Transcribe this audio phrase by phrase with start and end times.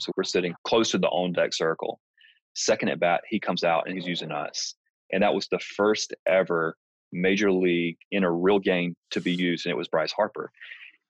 [0.00, 2.00] So we're sitting close to the on deck circle.
[2.54, 4.74] Second at bat, he comes out and he's using us.
[5.12, 6.76] And that was the first ever
[7.12, 9.66] major league in a real game to be used.
[9.66, 10.50] And it was Bryce Harper.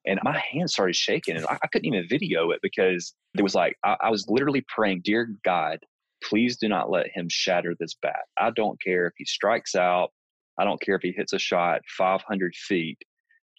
[0.06, 3.54] And my hands started shaking and I, I couldn't even video it because it was
[3.54, 5.80] like, I, I was literally praying, Dear God,
[6.22, 8.20] please do not let him shatter this bat.
[8.36, 10.10] I don't care if he strikes out.
[10.58, 12.98] I don't care if he hits a shot 500 feet.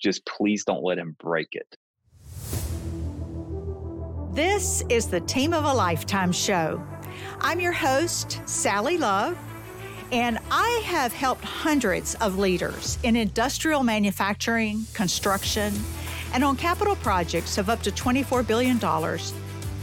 [0.02, 1.68] Just please don't let him break it.
[4.40, 6.82] This is the Team of a Lifetime show.
[7.42, 9.38] I'm your host, Sally Love,
[10.14, 15.74] and I have helped hundreds of leaders in industrial manufacturing, construction,
[16.34, 18.80] and on capital projects of up to $24 billion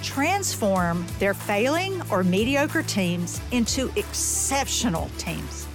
[0.02, 5.66] transform their failing or mediocre teams into exceptional teams.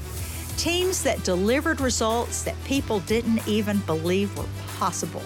[0.58, 5.22] Teams that delivered results that people didn't even believe were possible.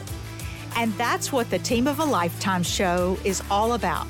[0.75, 4.07] And that's what the Team of a Lifetime show is all about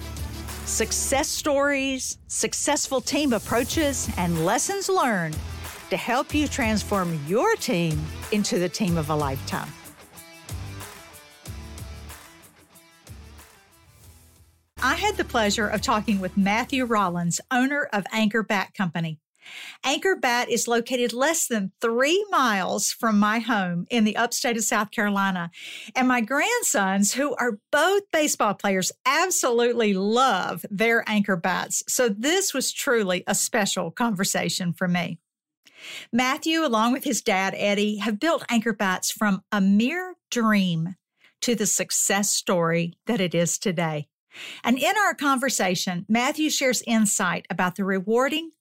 [0.65, 5.37] success stories, successful team approaches, and lessons learned
[5.91, 9.71] to help you transform your team into the team of a lifetime.
[14.81, 19.19] I had the pleasure of talking with Matthew Rollins, owner of Anchor Bat Company.
[19.83, 24.63] Anchor Bat is located less than three miles from my home in the upstate of
[24.63, 25.51] South Carolina.
[25.95, 31.83] And my grandsons, who are both baseball players, absolutely love their Anchor Bats.
[31.87, 35.19] So this was truly a special conversation for me.
[36.11, 40.95] Matthew, along with his dad, Eddie, have built Anchor Bats from a mere dream
[41.41, 44.07] to the success story that it is today.
[44.63, 48.51] And in our conversation, Matthew shares insight about the rewarding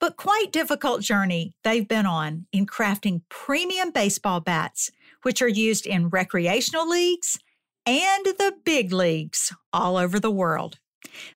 [0.00, 4.90] but quite difficult journey they've been on in crafting premium baseball bats,
[5.22, 7.38] which are used in recreational leagues
[7.86, 10.78] and the big leagues all over the world.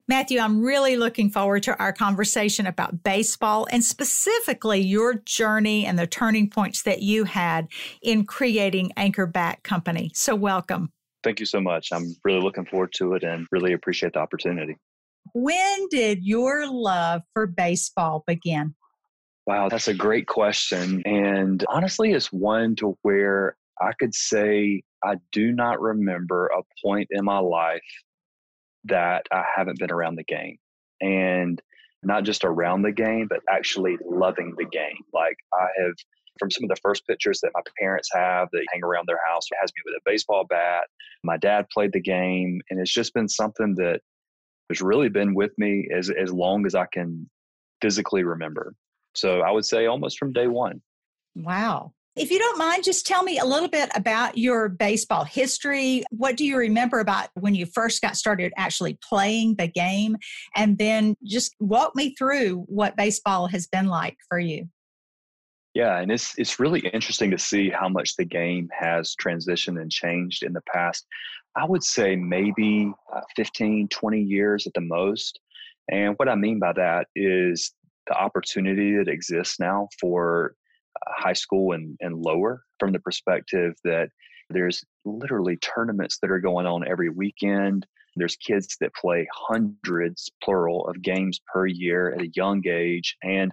[0.06, 5.98] Matthew, I'm really looking forward to our conversation about baseball and specifically your journey and
[5.98, 7.68] the turning points that you had
[8.02, 10.10] in creating Anchor Bat Company.
[10.14, 10.92] So, welcome.
[11.22, 11.92] Thank you so much.
[11.92, 14.76] I'm really looking forward to it and really appreciate the opportunity.
[15.34, 18.74] When did your love for baseball begin?
[19.46, 21.02] Wow, that's a great question.
[21.04, 27.08] And honestly, it's one to where I could say I do not remember a point
[27.10, 27.80] in my life
[28.84, 30.58] that I haven't been around the game.
[31.00, 31.60] And
[32.02, 34.98] not just around the game, but actually loving the game.
[35.12, 35.94] Like I have
[36.38, 39.44] from some of the first pictures that my parents have that hang around their house
[39.50, 40.84] it has me with a baseball bat.
[41.22, 44.00] My dad played the game, and it's just been something that
[44.68, 47.28] has really been with me as as long as I can
[47.80, 48.74] physically remember.
[49.14, 50.80] So I would say almost from day one.
[51.34, 51.92] Wow.
[52.14, 56.04] If you don't mind, just tell me a little bit about your baseball history.
[56.10, 60.16] What do you remember about when you first got started actually playing the game?
[60.54, 64.68] And then just walk me through what baseball has been like for you.
[65.74, 69.90] Yeah, and it's it's really interesting to see how much the game has transitioned and
[69.90, 71.06] changed in the past.
[71.56, 75.38] I would say maybe uh, 15, 20 years at the most.
[75.90, 77.72] And what I mean by that is
[78.06, 80.54] the opportunity that exists now for
[80.96, 84.08] uh, high school and, and lower from the perspective that
[84.50, 87.86] there's literally tournaments that are going on every weekend.
[88.16, 93.16] There's kids that play hundreds, plural, of games per year at a young age.
[93.22, 93.50] And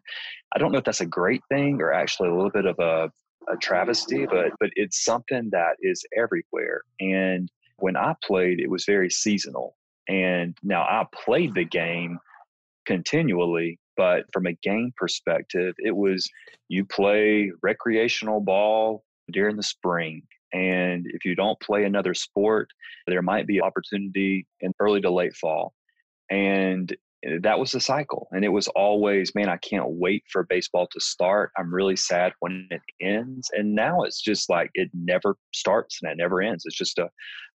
[0.54, 3.10] I don't know if that's a great thing or actually a little bit of a,
[3.52, 6.82] a travesty, but but it's something that is everywhere.
[7.00, 7.50] And
[7.82, 9.76] when I played, it was very seasonal.
[10.08, 12.20] And now I played the game
[12.86, 16.30] continually, but from a game perspective, it was
[16.68, 20.24] you play recreational ball during the spring.
[20.52, 22.70] And if you don't play another sport,
[23.06, 25.74] there might be opportunity in early to late fall.
[26.32, 26.96] And
[27.42, 28.28] that was the cycle.
[28.32, 31.52] And it was always, man, I can't wait for baseball to start.
[31.58, 33.50] I'm really sad when it ends.
[33.54, 36.64] And now it's just like it never starts and it never ends.
[36.66, 37.10] It's just a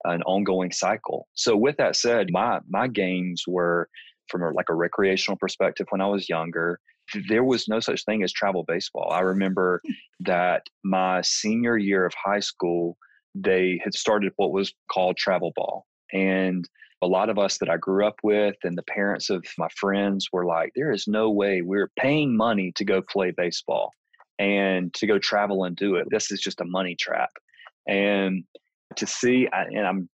[0.04, 1.28] an ongoing cycle.
[1.36, 3.88] So with that said, my my games were
[4.30, 6.80] from a, like a recreational perspective when I was younger.
[7.28, 9.12] There was no such thing as travel baseball.
[9.12, 9.92] I remember hmm.
[10.22, 12.98] that my senior year of high school,
[13.36, 15.86] they had started what was called travel ball.
[16.14, 16.68] And
[17.01, 20.30] a lot of us that I grew up with and the parents of my friends
[20.31, 23.92] were like, there is no way we're paying money to go play baseball
[24.38, 26.07] and to go travel and do it.
[26.12, 27.31] This is just a money trap.
[27.88, 28.44] And
[28.95, 30.09] to see, and I'm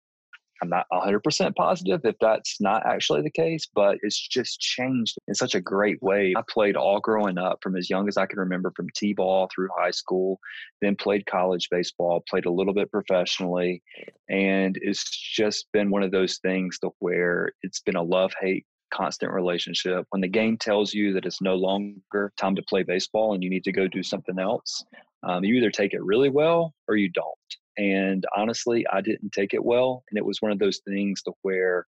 [0.62, 5.36] I'm not 100% positive if that's not actually the case, but it's just changed in
[5.36, 6.34] such a great way.
[6.36, 9.50] I played all growing up from as young as I can remember from T ball
[9.54, 10.40] through high school,
[10.82, 13.84] then played college baseball, played a little bit professionally.
[14.30, 18.66] And it's just been one of those things to where it's been a love hate
[18.92, 20.06] constant relationship.
[20.10, 23.50] When the game tells you that it's no longer time to play baseball and you
[23.50, 24.84] need to go do something else,
[25.24, 27.36] um, you either take it really well or you don't.
[27.78, 30.04] And honestly, I didn't take it well.
[30.10, 31.86] And it was one of those things to where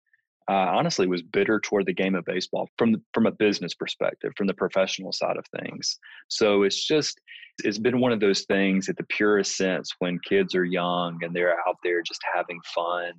[0.49, 4.33] I honestly was bitter toward the game of baseball from the, from a business perspective,
[4.37, 5.99] from the professional side of things.
[6.29, 7.21] So it's just
[7.65, 11.35] it's been one of those things at the purest sense when kids are young and
[11.35, 13.13] they're out there just having fun.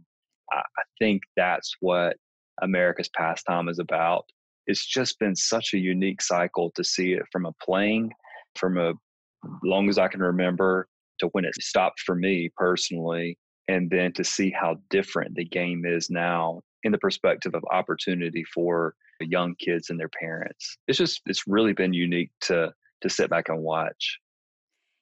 [0.51, 2.15] I, I think that's what
[2.61, 4.25] America's pastime is about.
[4.67, 8.11] It's just been such a unique cycle to see it from a playing,
[8.55, 8.93] from a
[9.63, 10.87] long as I can remember,
[11.19, 13.37] to when it stopped for me personally,
[13.67, 18.43] and then to see how different the game is now in the perspective of opportunity
[18.53, 20.77] for young kids and their parents.
[20.87, 24.19] It's just it's really been unique to to sit back and watch.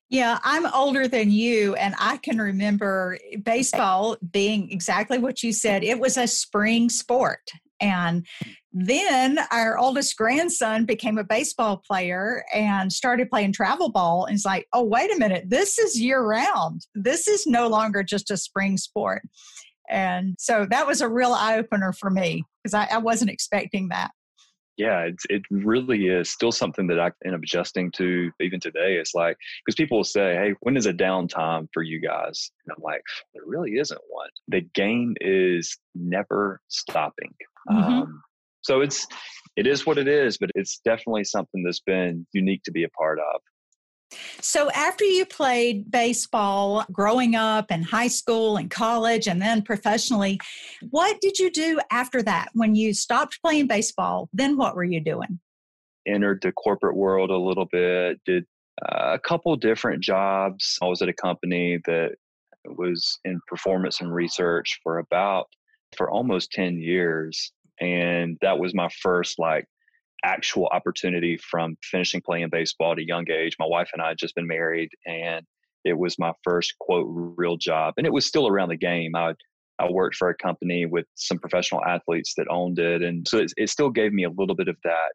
[0.09, 5.51] Yeah, I'm older than you, and I can remember eh, baseball being exactly what you
[5.51, 5.83] said.
[5.83, 7.51] It was a spring sport.
[7.79, 8.25] And
[8.71, 14.25] then our oldest grandson became a baseball player and started playing travel ball.
[14.25, 16.85] And it's like, oh, wait a minute, this is year round.
[16.93, 19.23] This is no longer just a spring sport.
[19.89, 23.89] And so that was a real eye opener for me because I, I wasn't expecting
[23.89, 24.11] that
[24.77, 28.95] yeah, it's, it really is still something that I end up adjusting to even today.
[28.95, 32.51] It's like, because people will say, hey, when is a downtime for you guys?
[32.65, 33.01] And I'm like,
[33.33, 34.29] there really isn't one.
[34.47, 37.33] The game is never stopping.
[37.69, 37.93] Mm-hmm.
[37.93, 38.21] Um,
[38.61, 39.07] so it's,
[39.55, 42.89] it is what it is, but it's definitely something that's been unique to be a
[42.89, 43.41] part of.
[44.45, 50.39] So, after you played baseball growing up in high school and college and then professionally,
[50.91, 52.49] what did you do after that?
[52.53, 55.39] When you stopped playing baseball, then what were you doing?
[56.05, 58.45] Entered the corporate world a little bit, did
[58.87, 60.77] uh, a couple different jobs.
[60.79, 62.11] I was at a company that
[62.65, 65.47] was in performance and research for about
[65.97, 67.51] for almost 10 years
[67.81, 69.65] and that was my first like
[70.25, 73.55] actual opportunity from finishing playing baseball at a young age.
[73.59, 75.45] My wife and I had just been married, and
[75.83, 79.15] it was my first quote real job, and it was still around the game.
[79.15, 79.33] I
[79.77, 83.53] I worked for a company with some professional athletes that owned it, and so it,
[83.55, 85.11] it still gave me a little bit of that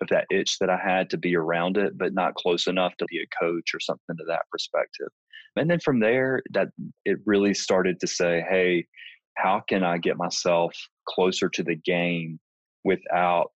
[0.00, 3.06] of that itch that I had to be around it, but not close enough to
[3.06, 5.08] be a coach or something to that perspective.
[5.56, 6.68] And then from there, that
[7.04, 8.86] it really started to say, hey,
[9.36, 10.74] how can I get myself
[11.06, 12.40] closer to the game
[12.84, 13.52] without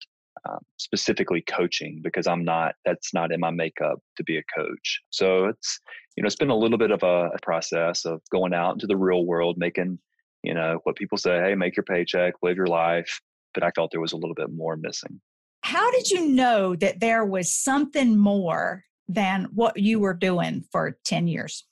[0.47, 5.01] um, specifically coaching because I'm not, that's not in my makeup to be a coach.
[5.09, 5.79] So it's,
[6.15, 8.97] you know, it's been a little bit of a, process of going out into the
[8.97, 9.99] real world, making,
[10.43, 13.21] you know, what people say, hey, make your paycheck, live your life.
[13.53, 15.21] But I felt there was a little bit more missing.
[15.61, 20.97] How did you know that there was something more than what you were doing for
[21.05, 21.65] 10 years?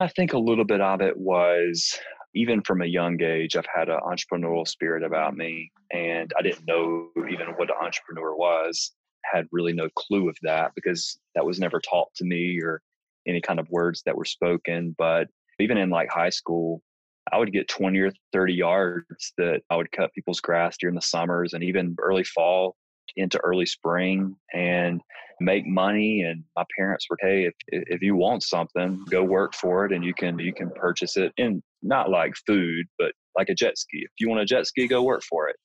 [0.00, 1.96] I think a little bit of it was
[2.34, 6.66] even from a young age, I've had an entrepreneurial spirit about me, and I didn't
[6.66, 8.92] know even what an entrepreneur was.
[9.24, 12.82] Had really no clue of that because that was never taught to me or
[13.26, 14.94] any kind of words that were spoken.
[14.98, 15.28] But
[15.60, 16.82] even in like high school,
[17.30, 21.02] I would get 20 or 30 yards that I would cut people's grass during the
[21.02, 22.76] summers and even early fall
[23.16, 25.00] into early spring and
[25.40, 29.84] make money and my parents were hey if if you want something go work for
[29.84, 33.54] it and you can you can purchase it and not like food but like a
[33.54, 33.98] jet ski.
[34.02, 35.56] If you want a jet ski go work for it.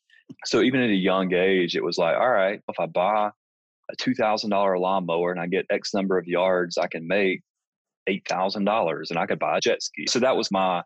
[0.46, 3.30] So even at a young age it was like all right if i buy
[3.90, 7.42] a $2000 lawnmower and i get x number of yards i can make
[8.10, 10.06] $8000 and i could buy a jet ski.
[10.08, 10.82] So that was my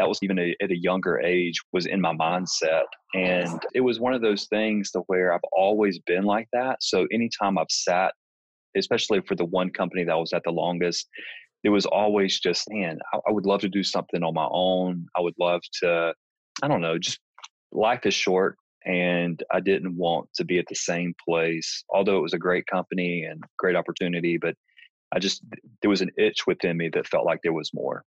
[0.00, 4.00] that was even a, at a younger age was in my mindset and it was
[4.00, 8.12] one of those things to where i've always been like that so anytime i've sat
[8.76, 11.08] especially for the one company that I was at the longest,
[11.64, 15.06] it was always just, man, I, I would love to do something on my own.
[15.16, 16.14] I would love to,
[16.62, 17.18] I don't know, just
[17.72, 22.22] life is short and I didn't want to be at the same place, although it
[22.22, 24.54] was a great company and great opportunity, but
[25.12, 25.42] I just,
[25.82, 28.04] there was an itch within me that felt like there was more.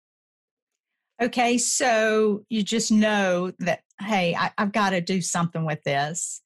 [1.20, 6.40] Okay, so you just know that, hey, I, have got to do something with this.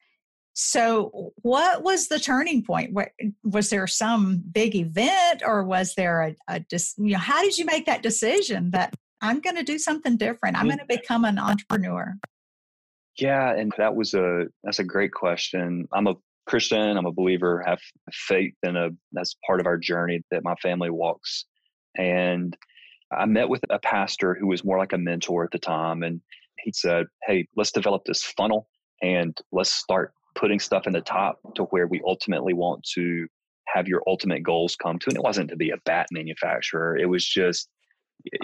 [0.55, 2.93] So, what was the turning point?
[2.93, 3.11] What,
[3.43, 6.65] was there some big event, or was there a, a
[6.99, 10.57] you know, how did you make that decision that I'm going to do something different?
[10.57, 10.77] I'm mm.
[10.77, 12.17] going to become an entrepreneur.
[13.19, 15.87] Yeah, and that was a that's a great question.
[15.93, 16.15] I'm a
[16.47, 16.97] Christian.
[16.97, 17.63] I'm a believer.
[17.67, 17.81] Have
[18.13, 21.47] faith in a that's part of our journey that my family walks,
[21.97, 22.57] and
[23.17, 26.03] I met with a pastor who was more like a mentor at the time.
[26.03, 26.21] And
[26.59, 28.69] he said, Hey, let's develop this funnel
[29.03, 33.27] and let's start putting stuff in the top to where we ultimately want to
[33.69, 35.07] have your ultimate goals come to.
[35.09, 37.69] And it wasn't to be a bat manufacturer, it was just,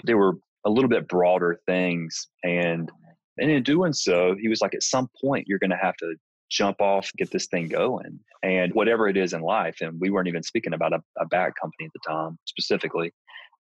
[0.03, 0.35] there were
[0.65, 2.27] a little bit broader things.
[2.43, 2.91] And
[3.37, 6.15] and in doing so, he was like, at some point, you're going to have to
[6.49, 9.77] jump off, get this thing going, and whatever it is in life.
[9.81, 13.13] And we weren't even speaking about a, a bat company at the time specifically.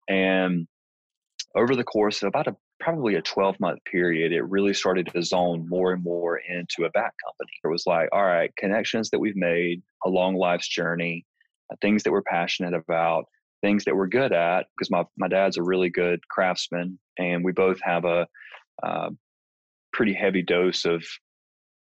[0.08, 0.66] And
[1.54, 5.22] over the course of about a probably a 12 month period, it really started to
[5.22, 7.52] zone more and more into a bat company.
[7.64, 11.26] It was like, all right, connections that we've made along life's journey,
[11.72, 13.26] uh, things that we're passionate about,
[13.62, 17.52] things that we're good at, because my, my dad's a really good craftsman, and we
[17.52, 18.26] both have a
[18.82, 19.10] uh,
[19.92, 21.04] pretty heavy dose of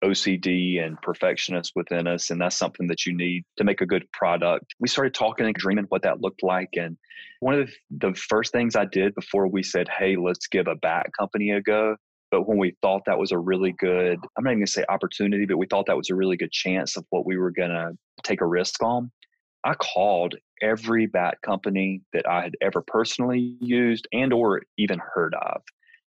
[0.03, 2.31] OCD and perfectionist within us.
[2.31, 4.75] And that's something that you need to make a good product.
[4.79, 6.71] We started talking and dreaming what that looked like.
[6.77, 6.97] And
[7.41, 11.07] one of the, first things I did before we said, hey, let's give a bat
[11.19, 11.97] company a go.
[12.31, 14.85] But when we thought that was a really good, I'm not even going to say
[14.89, 17.71] opportunity, but we thought that was a really good chance of what we were going
[17.71, 17.93] to
[18.23, 19.11] take a risk on.
[19.65, 25.35] I called every bat company that I had ever personally used and or even heard
[25.35, 25.63] of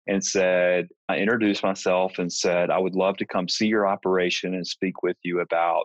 [0.08, 4.54] and said, I introduced myself and said, I would love to come see your operation
[4.54, 5.84] and speak with you about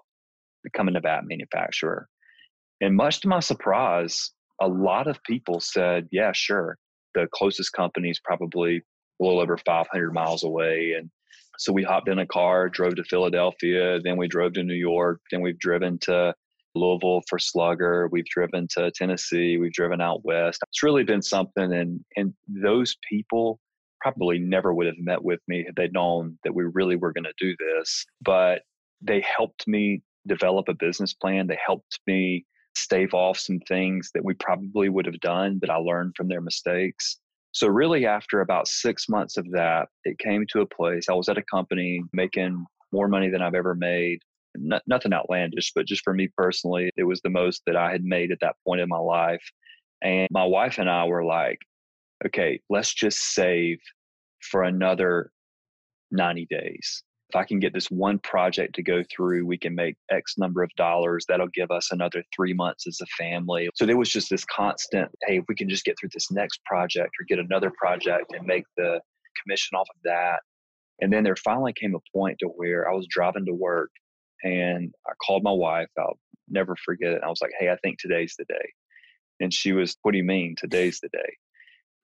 [0.63, 2.07] becoming a bat manufacturer.
[2.79, 6.77] And much to my surprise, a lot of people said, Yeah, sure.
[7.15, 10.95] The closest company is probably a little over 500 miles away.
[10.97, 11.09] And
[11.59, 15.19] so we hopped in a car, drove to Philadelphia, then we drove to New York,
[15.31, 16.33] then we've driven to
[16.75, 20.61] Louisville for Slugger, we've driven to Tennessee, we've driven out west.
[20.69, 21.71] It's really been something.
[21.73, 23.59] And, and those people
[24.03, 27.23] probably never would have met with me had they known that we really were going
[27.23, 28.05] to do this.
[28.21, 28.61] But
[29.01, 31.47] they helped me develop a business plan.
[31.47, 32.45] They helped me
[32.75, 36.41] stave off some things that we probably would have done, but I learned from their
[36.41, 37.19] mistakes.
[37.53, 41.07] So, really, after about six months of that, it came to a place.
[41.07, 44.19] I was at a company making more money than I've ever made.
[44.55, 48.31] nothing outlandish, but just for me personally, it was the most that I had made
[48.31, 49.43] at that point in my life.
[50.03, 51.59] And my wife and I were like,
[52.25, 53.79] okay, let's just save
[54.41, 55.31] for another
[56.11, 57.03] 90 days.
[57.29, 60.61] If I can get this one project to go through, we can make X number
[60.61, 61.25] of dollars.
[61.27, 63.69] That'll give us another three months as a family.
[63.73, 66.63] So there was just this constant hey, if we can just get through this next
[66.65, 69.01] project or get another project and make the
[69.41, 70.41] commission off of that.
[71.01, 73.89] And then there finally came a point to where I was driving to work
[74.43, 75.87] and I called my wife.
[75.97, 77.23] I'll never forget it.
[77.25, 78.73] I was like, hey, I think today's the day.
[79.39, 81.37] And she was, what do you mean today's the day?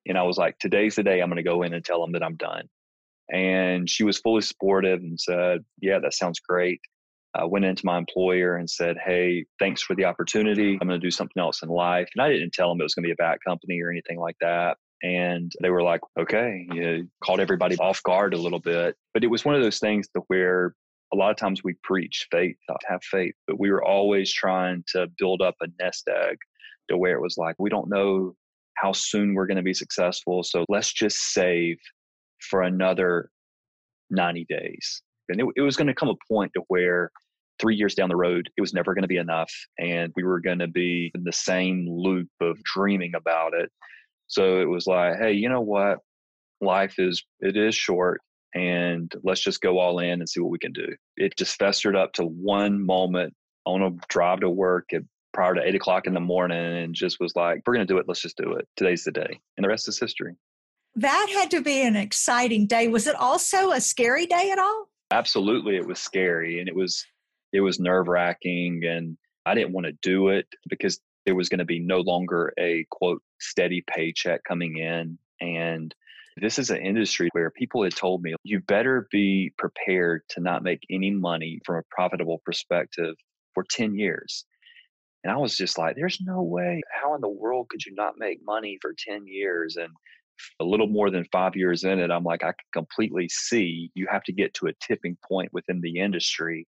[0.09, 2.13] And I was like, today's the day I'm going to go in and tell them
[2.13, 2.67] that I'm done.
[3.31, 6.81] And she was fully supportive and said, yeah, that sounds great.
[7.35, 10.79] I went into my employer and said, hey, thanks for the opportunity.
[10.81, 12.09] I'm going to do something else in life.
[12.15, 14.19] And I didn't tell them it was going to be a bat company or anything
[14.19, 14.77] like that.
[15.03, 18.95] And they were like, okay, you know, called everybody off guard a little bit.
[19.13, 20.73] But it was one of those things to where
[21.13, 24.83] a lot of times we preach faith, uh, have faith, but we were always trying
[24.93, 26.37] to build up a nest egg
[26.89, 28.35] to where it was like, we don't know
[28.81, 30.43] how soon we're going to be successful.
[30.43, 31.77] So let's just save
[32.49, 33.29] for another
[34.09, 35.01] 90 days.
[35.29, 37.11] And it, it was going to come a point to where
[37.59, 39.51] three years down the road, it was never going to be enough.
[39.77, 43.69] And we were going to be in the same loop of dreaming about it.
[44.27, 45.99] So it was like, hey, you know what?
[46.61, 48.21] Life is, it is short
[48.55, 50.87] and let's just go all in and see what we can do.
[51.17, 53.33] It just festered up to one moment
[53.65, 55.01] on a drive to work at
[55.39, 57.97] prior to eight o'clock in the morning and just was like, we're going to do
[57.97, 58.03] it.
[58.09, 58.67] Let's just do it.
[58.75, 59.39] Today's the day.
[59.55, 60.35] And the rest is history.
[60.95, 62.89] That had to be an exciting day.
[62.89, 64.89] Was it also a scary day at all?
[65.11, 65.77] Absolutely.
[65.77, 67.05] It was scary and it was,
[67.53, 71.59] it was nerve wracking and I didn't want to do it because there was going
[71.59, 75.17] to be no longer a quote steady paycheck coming in.
[75.39, 75.95] And
[76.35, 80.63] this is an industry where people had told me you better be prepared to not
[80.63, 83.15] make any money from a profitable perspective
[83.53, 84.43] for 10 years.
[85.23, 86.81] And I was just like, there's no way.
[87.01, 89.75] How in the world could you not make money for 10 years?
[89.75, 89.89] And
[90.59, 94.07] a little more than five years in it, I'm like, I can completely see you
[94.09, 96.65] have to get to a tipping point within the industry.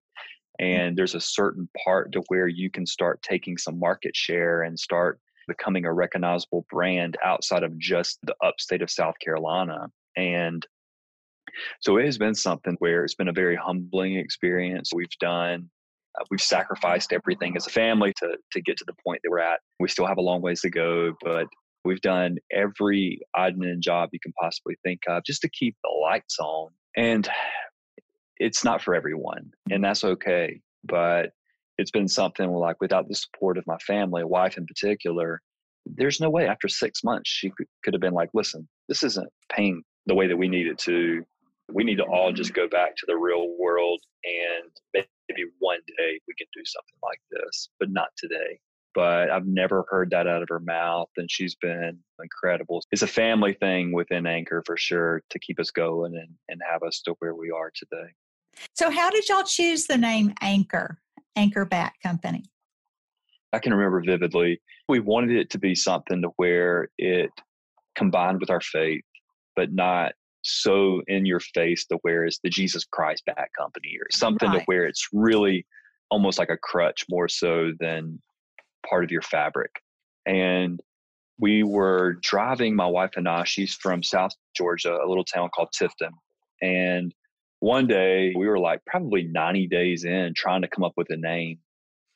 [0.62, 0.66] Mm.
[0.66, 4.78] And there's a certain part to where you can start taking some market share and
[4.78, 9.88] start becoming a recognizable brand outside of just the upstate of South Carolina.
[10.16, 10.66] And
[11.80, 14.92] so it has been something where it's been a very humbling experience.
[14.94, 15.70] We've done
[16.20, 19.40] uh, we've sacrificed everything as a family to to get to the point that we're
[19.40, 19.60] at.
[19.80, 21.48] We still have a long ways to go, but
[21.84, 26.38] we've done every admin job you can possibly think of just to keep the lights
[26.40, 26.70] on.
[26.96, 27.28] And
[28.38, 30.62] it's not for everyone, and that's okay.
[30.84, 31.32] But
[31.78, 35.42] it's been something like without the support of my family, wife in particular,
[35.86, 39.30] there's no way after six months she could, could have been like, listen, this isn't
[39.52, 41.24] paying the way that we need it to.
[41.74, 45.06] We need to all just go back to the real world and
[46.02, 48.60] day we can do something like this, but not today.
[48.94, 52.84] But I've never heard that out of her mouth, and she's been incredible.
[52.92, 56.84] It's a family thing within Anchor for sure to keep us going and, and have
[56.84, 58.12] us to where we are today.
[58.76, 61.00] So, how did y'all choose the name Anchor,
[61.38, 62.44] Anchor Bat Company?
[63.54, 64.62] I can remember vividly.
[64.90, 67.32] We wanted it to be something to where it
[67.96, 69.04] combined with our faith,
[69.56, 74.08] but not so in your face to where it's the Jesus Christ Bat Company or
[74.12, 74.60] something right.
[74.60, 75.66] to where it's really
[76.12, 78.22] almost like a crutch more so than
[78.88, 79.72] part of your fabric.
[80.28, 80.80] And
[81.40, 85.70] we were driving, my wife and I, she's from South Georgia, a little town called
[85.74, 86.12] Tifton.
[86.62, 87.16] And
[87.60, 91.18] one day we were like probably 90 days in trying to come up with a
[91.18, 91.60] name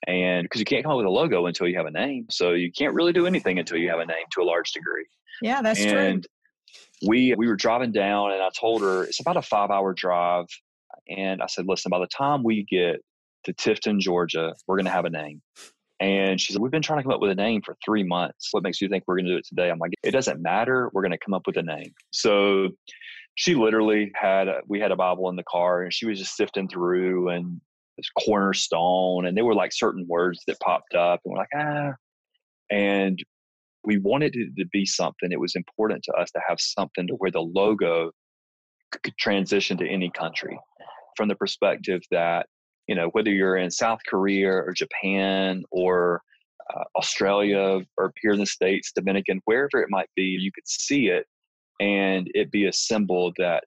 [0.08, 2.52] and because you can't come up with a logo until you have a name so
[2.52, 5.06] you can't really do anything until you have a name to a large degree
[5.42, 9.38] yeah that's and true we we were driving down and i told her it's about
[9.38, 10.46] a five hour drive
[11.08, 13.04] and i said listen by the time we get
[13.46, 15.42] to tifton georgia we're going to have a name.
[16.00, 18.50] And she said we've been trying to come up with a name for three months.
[18.52, 19.70] What makes you think we're going to do it today?
[19.70, 20.90] I'm like it doesn't matter.
[20.94, 21.94] We're going to come up with a name.
[22.12, 22.70] So
[23.36, 26.36] she literally had a, we had a bible in the car and she was just
[26.36, 27.62] sifting through and
[27.98, 31.94] this cornerstone and there were like certain words that popped up and we're like ah.
[32.70, 33.24] And
[33.86, 35.32] we wanted it to be something.
[35.32, 38.12] It was important to us to have something to where the logo
[38.92, 40.60] could transition to any country
[41.16, 42.48] from the perspective that
[42.88, 46.22] you know whether you're in south korea or japan or
[46.74, 51.08] uh, australia or here in the states dominican wherever it might be you could see
[51.08, 51.26] it
[51.80, 53.64] and it be a symbol that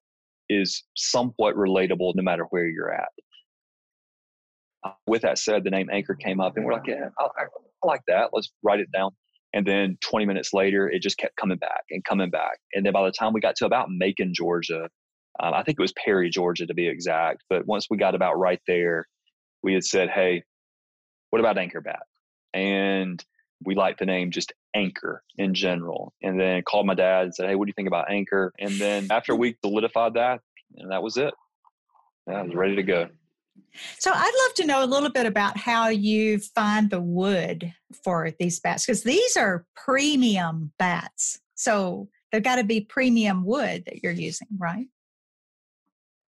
[0.49, 3.09] is somewhat relatable no matter where you're at.
[4.85, 7.87] Uh, with that said, the name Anchor came up, and we're like, yeah, I, I
[7.87, 8.31] like that.
[8.33, 9.11] Let's write it down.
[9.55, 12.59] And then 20 minutes later, it just kept coming back and coming back.
[12.75, 14.89] And then by the time we got to about Macon, Georgia,
[15.41, 17.45] um, I think it was Perry, Georgia to be exact.
[17.49, 19.07] But once we got about right there,
[19.63, 20.43] we had said, hey,
[21.31, 22.03] what about Anchor Bat?
[22.55, 23.25] And
[23.65, 26.13] we liked the name just Anchor in general.
[26.23, 28.53] And then called my dad and said, Hey, what do you think about Anchor?
[28.59, 30.41] And then after a week solidified that,
[30.77, 31.35] and that was it.
[32.29, 33.09] I was ready to go.
[33.99, 37.73] So I'd love to know a little bit about how you find the wood
[38.05, 41.41] for these bats because these are premium bats.
[41.55, 44.87] So they've got to be premium wood that you're using, right?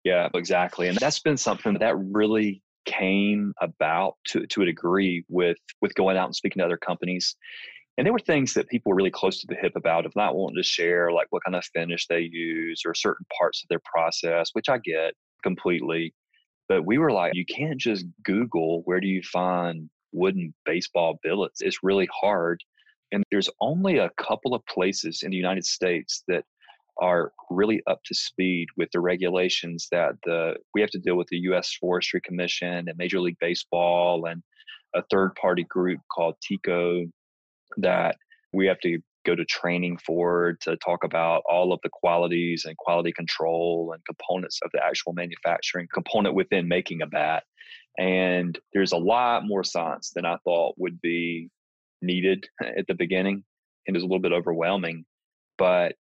[0.03, 0.87] Yeah, exactly.
[0.87, 6.17] And that's been something that really came about to, to a degree with with going
[6.17, 7.35] out and speaking to other companies
[7.97, 10.35] and there were things that people were really close to the hip about of not
[10.35, 13.81] wanting to share like what kind of finish they use or certain parts of their
[13.85, 16.13] process which i get completely
[16.67, 21.61] but we were like you can't just google where do you find wooden baseball billets
[21.61, 22.59] it's really hard
[23.11, 26.43] and there's only a couple of places in the united states that
[26.99, 31.27] are really up to speed with the regulations that the we have to deal with
[31.27, 31.75] the U.S.
[31.79, 34.43] Forestry Commission and Major League Baseball and
[34.93, 37.05] a third party group called TICO
[37.77, 38.17] that
[38.53, 42.75] we have to go to training for to talk about all of the qualities and
[42.77, 47.43] quality control and components of the actual manufacturing component within making a bat.
[47.97, 51.49] And there's a lot more science than I thought would be
[52.01, 53.43] needed at the beginning.
[53.87, 55.05] And was a little bit overwhelming.
[55.57, 55.95] But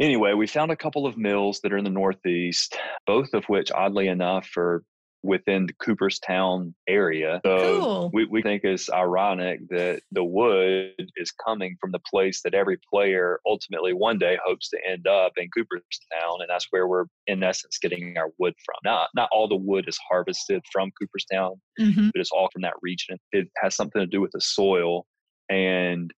[0.00, 3.70] anyway, we found a couple of mills that are in the Northeast, both of which,
[3.72, 4.82] oddly enough, are
[5.22, 7.40] within the Cooperstown area.
[7.44, 8.10] So cool.
[8.12, 12.78] we, we think it's ironic that the wood is coming from the place that every
[12.92, 16.40] player ultimately one day hopes to end up in Cooperstown.
[16.40, 18.76] And that's where we're in essence getting our wood from.
[18.84, 22.10] Not not all the wood is harvested from Cooperstown, mm-hmm.
[22.14, 23.18] but it's all from that region.
[23.32, 25.04] It has something to do with the soil
[25.48, 26.12] and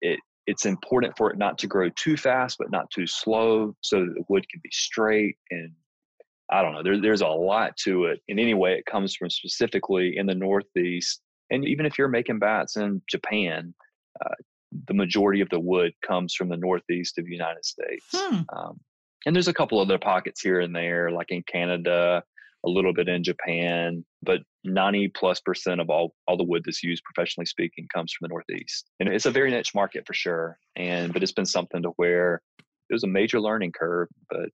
[0.00, 4.00] it it's important for it not to grow too fast, but not too slow, so
[4.00, 5.36] that the wood can be straight.
[5.50, 5.72] And
[6.50, 8.20] I don't know, there, there's a lot to it.
[8.28, 11.20] in any way it comes from specifically in the Northeast.
[11.50, 13.74] And even if you're making bats in Japan,
[14.24, 14.34] uh,
[14.86, 18.06] the majority of the wood comes from the Northeast of the United States.
[18.14, 18.40] Hmm.
[18.56, 18.80] Um,
[19.26, 22.22] and there's a couple other pockets here and there, like in Canada,
[22.66, 26.82] a little bit in Japan, but 90 plus percent of all, all the wood that's
[26.82, 28.90] used professionally speaking comes from the Northeast.
[29.00, 30.58] And it's a very niche market for sure.
[30.76, 32.42] And, but it's been something to where
[32.90, 34.50] it was a major learning curve, but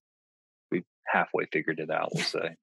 [0.71, 2.57] we halfway figured it out, we'll say.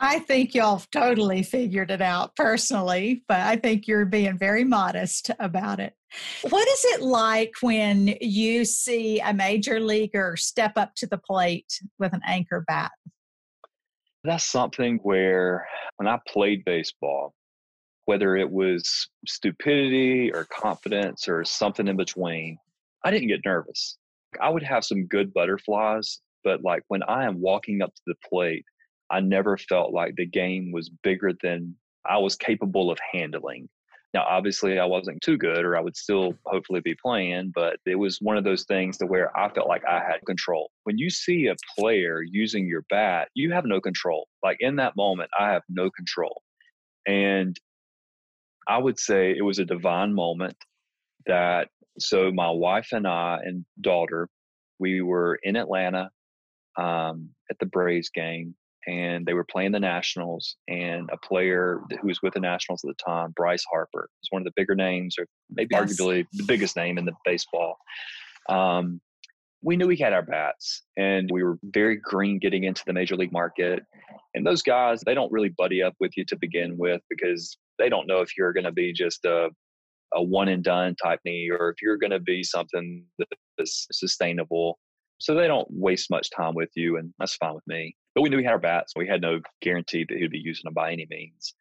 [0.00, 5.30] I think y'all totally figured it out personally, but I think you're being very modest
[5.38, 5.94] about it.
[6.42, 11.80] What is it like when you see a major leaguer step up to the plate
[11.98, 12.90] with an anchor bat?
[14.24, 17.34] That's something where when I played baseball,
[18.06, 22.58] whether it was stupidity or confidence or something in between,
[23.04, 23.98] I didn't get nervous.
[24.40, 28.14] I would have some good butterflies, but like when I am walking up to the
[28.28, 28.64] plate,
[29.10, 33.68] I never felt like the game was bigger than I was capable of handling.
[34.14, 37.96] Now, obviously, I wasn't too good, or I would still hopefully be playing, but it
[37.96, 40.70] was one of those things to where I felt like I had control.
[40.84, 44.28] When you see a player using your bat, you have no control.
[44.44, 46.42] Like in that moment, I have no control.
[47.06, 47.58] And
[48.68, 50.56] I would say it was a divine moment
[51.26, 54.28] that so my wife and I and daughter,
[54.78, 56.10] we were in Atlanta
[56.76, 58.54] um, at the Braves game,
[58.86, 60.56] and they were playing the Nationals.
[60.68, 64.42] And a player who was with the Nationals at the time, Bryce Harper, is one
[64.42, 65.82] of the bigger names, or maybe yes.
[65.82, 67.76] arguably the biggest name in the baseball.
[68.48, 69.00] Um,
[69.62, 73.16] we knew we had our bats, and we were very green getting into the major
[73.16, 73.82] league market.
[74.34, 77.88] And those guys, they don't really buddy up with you to begin with because they
[77.88, 79.48] don't know if you're going to be just a
[80.14, 83.86] a one and done type knee or if you're going to be something that is
[83.90, 84.78] sustainable.
[85.18, 87.94] So they don't waste much time with you, and that's fine with me.
[88.14, 88.92] But we knew we had our bats.
[88.96, 91.54] We had no guarantee that he'd be using them by any means.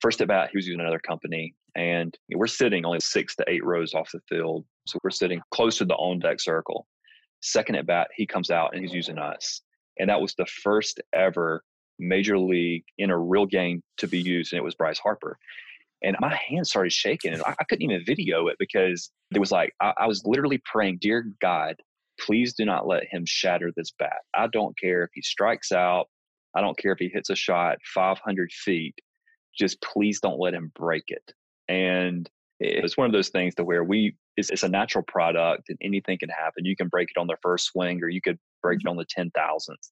[0.00, 3.64] First at bat, he was using another company, and we're sitting only six to eight
[3.64, 4.64] rows off the field.
[4.86, 6.86] So we're sitting close to the on deck circle.
[7.40, 9.62] Second at bat, he comes out and he's using us.
[9.98, 11.62] And that was the first ever
[11.98, 15.38] major league in a real game to be used, and it was Bryce Harper
[16.02, 19.50] and my hands started shaking and I, I couldn't even video it because it was
[19.50, 21.76] like I, I was literally praying, dear God,
[22.20, 24.18] please do not let him shatter this bat.
[24.34, 26.06] I don't care if he strikes out.
[26.54, 28.94] I don't care if he hits a shot 500 feet.
[29.58, 31.32] Just please don't let him break it.
[31.68, 32.28] And
[32.60, 36.18] it's one of those things to where we it's, it's, a natural product and anything
[36.18, 36.64] can happen.
[36.64, 38.90] You can break it on the first swing or you could break it mm-hmm.
[38.90, 39.90] on the ten thousandth.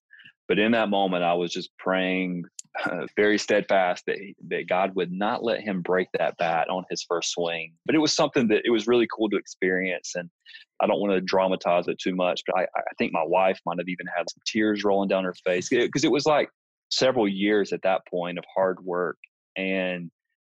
[0.48, 2.44] But in that moment, I was just praying
[2.84, 7.04] uh, very steadfast that, that God would not let him break that bat on his
[7.08, 7.74] first swing.
[7.87, 10.12] But it was something that it was really cool to experience.
[10.14, 10.30] And
[10.80, 13.78] I don't want to dramatize it too much, but I, I think my wife might
[13.78, 16.48] have even had some tears rolling down her face because it, it was like
[16.90, 19.16] several years at that point of hard work.
[19.56, 20.10] And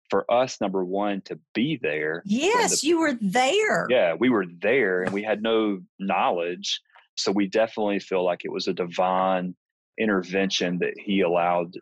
[0.10, 2.24] for us, number one, to be there.
[2.26, 3.88] Yes, the, you were there.
[3.90, 6.80] Yeah, we were there and we had no knowledge.
[7.16, 9.56] So we definitely feel like it was a divine
[10.00, 11.74] intervention that he allowed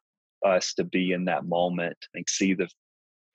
[0.46, 2.68] us to be in that moment and see the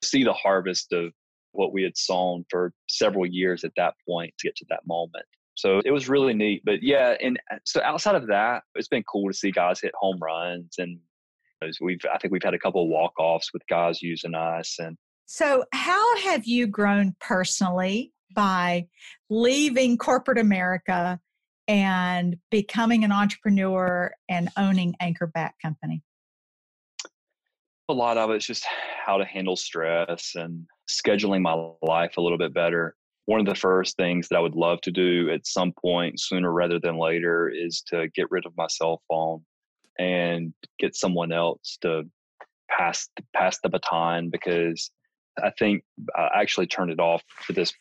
[0.03, 1.13] see the harvest of
[1.53, 5.27] what we had sown for several years at that point to get to that moment.
[5.57, 6.63] So it was really neat.
[6.65, 9.93] But yeah, and uh, so outside of that, it's been cool to see guys hit
[9.95, 10.99] home runs and
[11.81, 14.97] we've I think we've had a couple of walk offs with guys using us and
[15.27, 18.89] so how have you grown personally by
[19.29, 21.21] leaving corporate America
[21.69, 26.03] and becoming an entrepreneur and owning Anchor Bat Company?
[27.91, 28.65] A lot of it's just
[29.05, 32.95] how to handle stress and scheduling my life a little bit better.
[33.27, 36.53] One of the first things that I would love to do at some point, sooner
[36.53, 39.45] rather than later, is to get rid of my cell phone
[39.99, 42.05] and get someone else to
[42.71, 44.93] pass pass the baton because
[45.43, 45.83] I think
[46.17, 47.73] I actually turned it off for this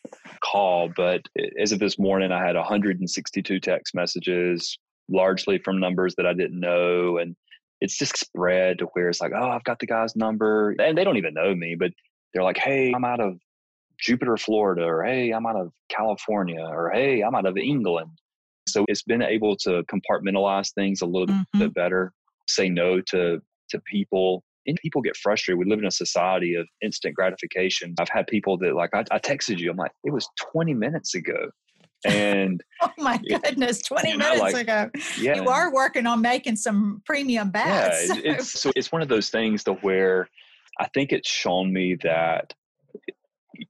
[0.43, 1.22] call, but
[1.62, 4.76] as of this morning, I had 162 text messages,
[5.08, 7.17] largely from numbers that I didn't know.
[7.17, 7.36] And
[7.82, 10.76] it's just spread to where it's like, oh, I've got the guy's number.
[10.80, 11.92] And they don't even know me, but
[12.34, 13.38] they're like, hey, I'm out of
[14.00, 18.12] Jupiter, Florida, or hey, I'm out of California, or hey, I'm out of England.
[18.68, 21.60] So it's been able to compartmentalize things a little mm-hmm.
[21.60, 22.13] bit better,
[22.48, 25.60] say no to to people and people get frustrated.
[25.60, 27.96] We live in a society of instant gratification.
[28.00, 29.72] I've had people that like, I, I texted you.
[29.72, 31.50] I'm like, it was 20 minutes ago.
[32.06, 34.90] And oh my goodness, 20 minutes like, ago.
[35.20, 35.36] Yeah.
[35.36, 38.08] You are working on making some premium bats.
[38.08, 40.30] Yeah, it's, so it's one of those things to where
[40.80, 42.54] I think it's shown me that
[43.54, 43.66] you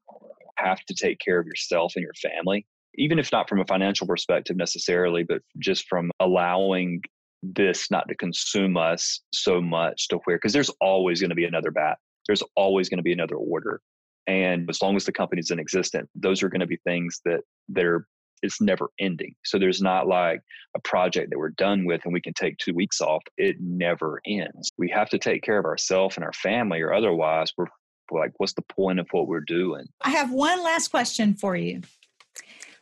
[0.57, 2.65] have to take care of yourself and your family
[2.95, 7.01] even if not from a financial perspective necessarily, but just from allowing
[7.41, 11.45] this not to consume us so much to where because there's always going to be
[11.45, 13.79] another bat there's always going to be another order
[14.27, 17.39] and as long as the company's in existence those are going to be things that
[17.69, 18.05] that are
[18.41, 19.35] it's never ending.
[19.43, 20.41] So there's not like
[20.75, 23.23] a project that we're done with and we can take two weeks off.
[23.37, 24.71] It never ends.
[24.77, 27.67] We have to take care of ourselves and our family or otherwise we're
[28.11, 29.87] like what's the point of what we're doing?
[30.01, 31.81] I have one last question for you.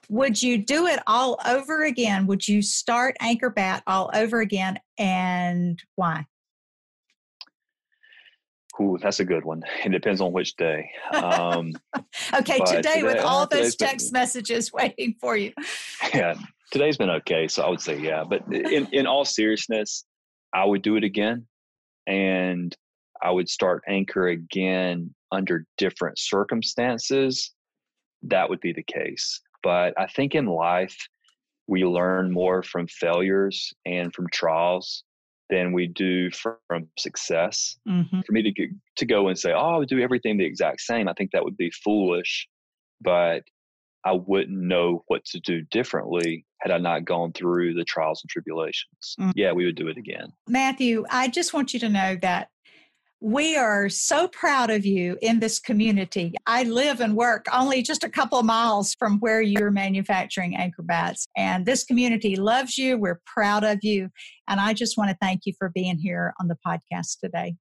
[0.09, 2.27] Would you do it all over again?
[2.27, 6.25] Would you start Anchor Bat all over again and why?
[8.79, 9.63] Ooh, that's a good one.
[9.83, 10.89] It depends on which day.
[11.11, 11.73] Um,
[12.33, 15.53] okay, today, today, with all those text been, messages waiting for you.
[16.13, 16.35] Yeah,
[16.71, 18.23] today's been okay, so I would say yeah.
[18.23, 20.05] But in in all seriousness,
[20.53, 21.47] I would do it again,
[22.05, 22.75] and
[23.21, 27.51] I would start Anchor again under different circumstances,
[28.23, 29.41] that would be the case.
[29.63, 30.95] But I think in life,
[31.67, 35.03] we learn more from failures and from trials
[35.49, 37.77] than we do from success.
[37.87, 38.21] Mm-hmm.
[38.21, 41.07] For me to to go and say, "Oh, I would do everything the exact same,"
[41.07, 42.47] I think that would be foolish.
[43.01, 43.43] But
[44.05, 48.29] I wouldn't know what to do differently had I not gone through the trials and
[48.29, 49.15] tribulations.
[49.19, 49.31] Mm-hmm.
[49.35, 50.31] Yeah, we would do it again.
[50.47, 52.49] Matthew, I just want you to know that
[53.19, 56.33] we are so proud of you in this community.
[56.45, 61.27] I live and work only just a couple miles from where you're manufacturing anchor bats.
[61.35, 62.97] And this community loves you.
[62.97, 64.09] We're proud of you.
[64.47, 67.55] And I just want to thank you for being here on the podcast today.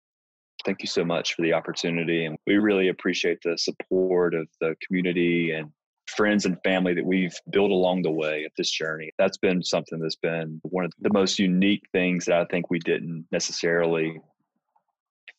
[0.65, 2.27] Thank you so much for the opportunity.
[2.27, 5.71] And we really appreciate the support of the community and
[6.07, 9.11] friends and family that we've built along the way of this journey.
[9.19, 12.79] That's been something that's been one of the most unique things that I think we
[12.79, 14.21] didn't necessarily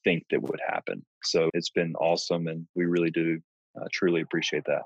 [0.08, 1.06] think that would happen.
[1.24, 3.42] So it's been awesome, and we really do
[3.78, 4.84] uh, truly appreciate that.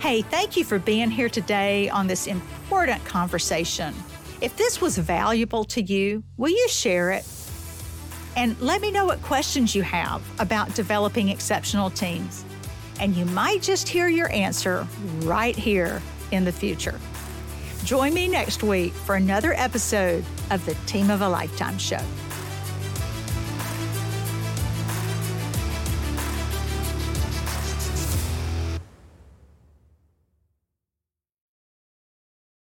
[0.00, 3.94] Hey, thank you for being here today on this important conversation.
[4.42, 7.24] If this was valuable to you, will you share it?
[8.36, 12.44] And let me know what questions you have about developing exceptional teams.
[13.00, 14.86] And you might just hear your answer
[15.20, 16.98] right here in the future.
[17.84, 22.00] Join me next week for another episode of the Team of a Lifetime Show.